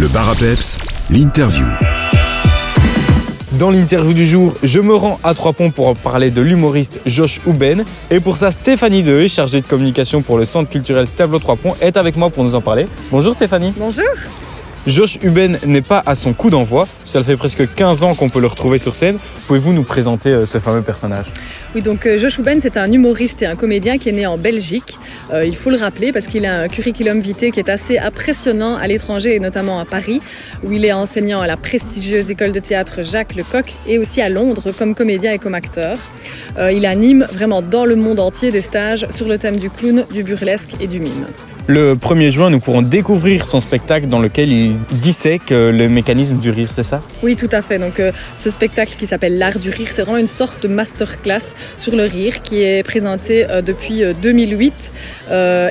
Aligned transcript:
Le 0.00 0.08
bar 0.08 0.30
à 0.30 0.34
peps, 0.34 0.78
l'interview. 1.10 1.66
Dans 3.58 3.68
l'interview 3.70 4.14
du 4.14 4.26
jour, 4.26 4.54
je 4.62 4.80
me 4.80 4.94
rends 4.94 5.20
à 5.22 5.34
Trois 5.34 5.52
Ponts 5.52 5.70
pour 5.70 5.94
parler 5.94 6.30
de 6.30 6.40
l'humoriste 6.40 7.02
Josh 7.04 7.42
Houben. 7.44 7.84
Et 8.10 8.18
pour 8.18 8.38
ça, 8.38 8.50
Stéphanie 8.50 9.02
Deheux, 9.02 9.28
chargée 9.28 9.60
de 9.60 9.66
communication 9.66 10.22
pour 10.22 10.38
le 10.38 10.46
Centre 10.46 10.70
culturel 10.70 11.06
Stavelot 11.06 11.38
Trois 11.38 11.56
Ponts, 11.56 11.74
est 11.82 11.98
avec 11.98 12.16
moi 12.16 12.30
pour 12.30 12.44
nous 12.44 12.54
en 12.54 12.62
parler. 12.62 12.86
Bonjour 13.10 13.34
Stéphanie. 13.34 13.74
Bonjour. 13.76 14.06
Josh 14.86 15.18
Huben 15.22 15.58
n'est 15.66 15.82
pas 15.82 16.02
à 16.06 16.14
son 16.14 16.32
coup 16.32 16.48
d'envoi. 16.48 16.88
Ça 17.04 17.22
fait 17.22 17.36
presque 17.36 17.72
15 17.74 18.02
ans 18.02 18.14
qu'on 18.14 18.30
peut 18.30 18.40
le 18.40 18.46
retrouver 18.46 18.78
sur 18.78 18.94
scène. 18.94 19.18
Pouvez-vous 19.46 19.74
nous 19.74 19.82
présenter 19.82 20.30
euh, 20.30 20.46
ce 20.46 20.58
fameux 20.58 20.80
personnage? 20.80 21.26
Oui, 21.74 21.82
donc 21.82 22.06
euh, 22.06 22.18
Josh 22.18 22.38
Huben, 22.38 22.60
c'est 22.62 22.78
un 22.78 22.90
humoriste 22.90 23.42
et 23.42 23.46
un 23.46 23.56
comédien 23.56 23.98
qui 23.98 24.08
est 24.08 24.12
né 24.12 24.26
en 24.26 24.38
Belgique. 24.38 24.98
Euh, 25.32 25.44
il 25.44 25.54
faut 25.54 25.68
le 25.68 25.76
rappeler 25.76 26.12
parce 26.12 26.26
qu'il 26.26 26.46
a 26.46 26.62
un 26.62 26.68
curriculum 26.68 27.20
vitae 27.20 27.50
qui 27.50 27.60
est 27.60 27.68
assez 27.68 27.98
impressionnant 27.98 28.74
à 28.76 28.86
l'étranger 28.86 29.36
et 29.36 29.38
notamment 29.38 29.80
à 29.80 29.84
Paris, 29.84 30.20
où 30.64 30.72
il 30.72 30.84
est 30.86 30.94
enseignant 30.94 31.40
à 31.40 31.46
la 31.46 31.58
prestigieuse 31.58 32.30
école 32.30 32.52
de 32.52 32.60
théâtre 32.60 33.02
Jacques 33.02 33.34
Lecoq 33.34 33.74
et 33.86 33.98
aussi 33.98 34.22
à 34.22 34.30
Londres 34.30 34.70
comme 34.78 34.94
comédien 34.94 35.32
et 35.32 35.38
comme 35.38 35.54
acteur. 35.54 35.98
il 36.72 36.86
anime 36.86 37.26
vraiment 37.32 37.62
dans 37.62 37.84
le 37.84 37.96
monde 37.96 38.18
entier 38.18 38.50
des 38.50 38.62
stages 38.62 39.06
sur 39.10 39.28
le 39.28 39.38
thème 39.38 39.58
du 39.58 39.70
clown, 39.70 40.04
du 40.12 40.22
burlesque 40.22 40.70
et 40.80 40.86
du 40.86 41.00
mime. 41.00 41.26
Le 41.66 41.94
1er 41.94 42.30
juin, 42.30 42.50
nous 42.50 42.58
pourrons 42.58 42.82
découvrir 42.82 43.46
son 43.46 43.60
spectacle 43.60 44.08
dans 44.08 44.18
lequel 44.18 44.50
il 44.50 44.69
dissèque 44.90 45.52
euh, 45.52 45.72
le 45.72 45.88
mécanisme 45.88 46.38
du 46.38 46.50
rire, 46.50 46.68
c'est 46.70 46.82
ça? 46.82 47.02
Oui, 47.22 47.36
tout 47.36 47.48
à 47.52 47.62
fait. 47.62 47.78
Donc, 47.78 48.00
euh, 48.00 48.12
ce 48.38 48.50
spectacle 48.50 48.94
qui 48.98 49.06
s'appelle 49.06 49.38
L'art 49.38 49.58
du 49.58 49.70
rire, 49.70 49.88
c'est 49.94 50.02
vraiment 50.02 50.18
une 50.18 50.26
sorte 50.26 50.62
de 50.62 50.68
masterclass 50.68 51.42
sur 51.78 51.96
le 51.96 52.04
rire 52.04 52.42
qui 52.42 52.62
est 52.62 52.82
présenté 52.82 53.50
euh, 53.50 53.62
depuis 53.62 54.02
2008 54.22 54.92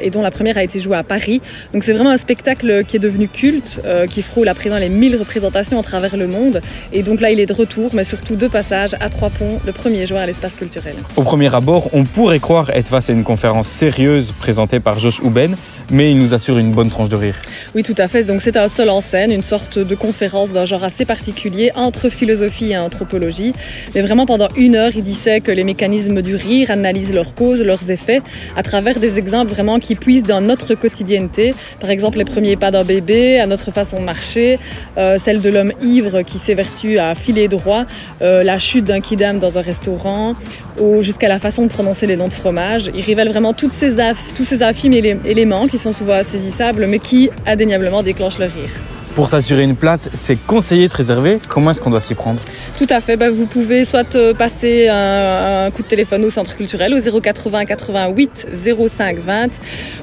et 0.01 0.09
dont 0.09 0.21
la 0.21 0.31
première 0.31 0.57
a 0.57 0.63
été 0.63 0.79
jouée 0.79 0.95
à 0.95 1.03
Paris. 1.03 1.41
Donc, 1.73 1.83
c'est 1.83 1.91
vraiment 1.91 2.11
un 2.11 2.17
spectacle 2.17 2.85
qui 2.85 2.95
est 2.95 2.99
devenu 2.99 3.27
culte, 3.27 3.81
qui 4.09 4.21
frôle 4.21 4.47
à 4.47 4.53
présent 4.53 4.77
les 4.77 4.87
1000 4.87 5.17
représentations 5.17 5.77
à 5.77 5.83
travers 5.83 6.15
le 6.15 6.27
monde. 6.27 6.61
Et 6.93 7.03
donc 7.03 7.19
là, 7.19 7.29
il 7.29 7.41
est 7.41 7.45
de 7.45 7.53
retour, 7.53 7.91
mais 7.93 8.05
surtout 8.05 8.37
deux 8.37 8.47
passages 8.47 8.95
à 9.01 9.09
Trois 9.09 9.29
Ponts 9.29 9.59
le 9.65 9.73
1er 9.73 10.07
juin 10.07 10.21
à 10.21 10.25
l'espace 10.25 10.55
culturel. 10.55 10.95
Au 11.17 11.23
premier 11.23 11.53
abord, 11.53 11.89
on 11.93 12.05
pourrait 12.05 12.39
croire 12.39 12.69
être 12.69 12.87
face 12.87 13.09
à 13.09 13.13
une 13.13 13.23
conférence 13.23 13.67
sérieuse 13.67 14.33
présentée 14.37 14.79
par 14.79 14.97
Josh 14.97 15.19
Houben, 15.21 15.55
mais 15.91 16.11
il 16.11 16.19
nous 16.19 16.33
assure 16.33 16.57
une 16.57 16.71
bonne 16.71 16.89
tranche 16.89 17.09
de 17.09 17.15
rire. 17.15 17.35
Oui, 17.75 17.83
tout 17.83 17.95
à 17.97 18.07
fait. 18.07 18.23
Donc 18.23 18.41
c'est 18.41 18.57
un 18.57 18.67
seul 18.67 18.88
en 18.89 19.01
scène, 19.01 19.31
une 19.31 19.43
sorte 19.43 19.79
de 19.79 19.95
conférence 19.95 20.51
d'un 20.51 20.65
genre 20.65 20.83
assez 20.83 21.05
particulier 21.05 21.71
entre 21.75 22.09
philosophie 22.09 22.71
et 22.71 22.77
anthropologie. 22.77 23.53
Mais 23.95 24.01
vraiment 24.01 24.25
pendant 24.25 24.47
une 24.55 24.75
heure, 24.75 24.91
il 24.95 25.03
disait 25.03 25.41
que 25.41 25.51
les 25.51 25.63
mécanismes 25.63 26.21
du 26.21 26.35
rire 26.35 26.71
analysent 26.71 27.13
leurs 27.13 27.33
causes, 27.33 27.61
leurs 27.61 27.91
effets, 27.91 28.21
à 28.55 28.63
travers 28.63 28.99
des 28.99 29.17
exemples 29.17 29.51
vraiment 29.51 29.79
qui 29.79 29.95
puissent 29.95 30.23
dans 30.23 30.41
notre 30.41 30.75
quotidienneté. 30.75 31.53
Par 31.79 31.89
exemple, 31.89 32.17
les 32.17 32.25
premiers 32.25 32.55
pas 32.55 32.71
d'un 32.71 32.83
bébé, 32.83 33.39
à 33.39 33.45
notre 33.45 33.71
façon 33.71 33.99
de 33.99 34.05
marcher, 34.05 34.59
euh, 34.97 35.17
celle 35.17 35.41
de 35.41 35.49
l'homme 35.49 35.71
ivre 35.81 36.21
qui 36.21 36.37
s'évertue 36.37 36.97
à 36.97 37.15
filer 37.15 37.47
droit, 37.47 37.85
euh, 38.21 38.43
la 38.43 38.59
chute 38.59 38.85
d'un 38.85 39.01
kidam 39.01 39.39
dans 39.39 39.57
un 39.57 39.61
restaurant, 39.61 40.35
ou 40.79 41.01
jusqu'à 41.01 41.27
la 41.27 41.39
façon 41.39 41.63
de 41.63 41.69
prononcer 41.69 42.07
les 42.07 42.15
noms 42.15 42.27
de 42.27 42.33
fromage. 42.33 42.91
Il 42.95 43.03
révèle 43.03 43.29
vraiment 43.29 43.53
toutes 43.53 43.73
ces 43.73 43.89
tous 44.35 44.45
ces 44.45 44.63
infimes 44.63 44.93
éléments 44.93 45.67
qui 45.67 45.77
sont 45.77 45.93
souvent 45.93 46.21
saisissables, 46.23 46.87
mais 46.87 46.99
qui 46.99 47.29
indéniablement 47.45 48.03
déclenchent 48.03 48.39
le 48.39 48.45
rire. 48.45 48.78
Pour 49.19 49.27
s'assurer 49.27 49.63
une 49.63 49.75
place, 49.75 50.09
c'est 50.13 50.37
conseillé 50.45 50.87
de 50.87 50.93
réserver. 50.93 51.39
Comment 51.49 51.71
est-ce 51.71 51.81
qu'on 51.81 51.89
doit 51.89 51.99
s'y 51.99 52.15
prendre? 52.15 52.39
Tout 52.77 52.87
à 52.89 53.01
fait. 53.01 53.17
Bah, 53.17 53.29
vous 53.29 53.47
pouvez 53.47 53.83
soit 53.83 54.15
euh, 54.15 54.33
passer 54.33 54.87
un, 54.87 55.69
coup 55.71 55.83
de 55.83 55.87
téléphone 55.89 56.23
au 56.23 56.29
centre 56.29 56.55
culturel 56.55 56.93
au 56.93 57.19
080 57.19 57.65
88 57.65 58.47
05 58.87 59.17
20 59.19 59.49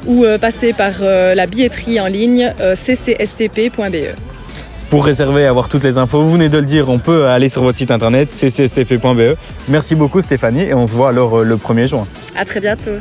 ou 0.05 0.27
euh, 0.27 0.37
passer 0.37 0.75
par 0.75 0.93
euh, 1.01 1.35
la 1.35 1.47
billetterie 1.47 1.99
en 1.99 2.09
ligne 2.09 2.53
ccstp.be. 2.75 4.15
Pour 4.91 5.07
réserver 5.07 5.45
et 5.45 5.47
avoir 5.47 5.71
toutes 5.71 5.85
les 5.85 5.97
infos, 5.97 6.21
vous 6.21 6.33
venez 6.33 6.51
de 6.51 6.59
le 6.59 6.67
dire, 6.67 6.91
on 6.91 6.99
peut 6.99 7.27
aller 7.27 7.49
sur 7.49 7.63
votre 7.63 7.79
site 7.79 7.91
internet 7.91 8.29
ccstp.be. 8.33 9.39
Merci 9.71 9.95
beaucoup 9.95 10.21
Stéphanie 10.21 10.65
et 10.65 10.75
on 10.75 10.87
se 10.87 10.93
voit 10.93 11.09
alors 11.09 11.43
le 11.43 11.57
1er 11.57 11.89
juin. 11.89 12.07
À 12.37 12.45
très 12.45 12.61
bientôt. 12.61 13.01